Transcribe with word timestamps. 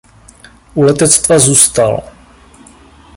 U 0.75 0.81
letectva 0.83 1.39
zůstal. 1.39 2.03